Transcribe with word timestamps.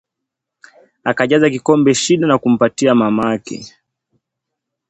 Akajaza 1.03 1.49
kikombe 1.49 1.93
shinda 1.95 2.27
na 2.27 2.37
kumpatia 2.37 2.95
mamake 2.95 3.73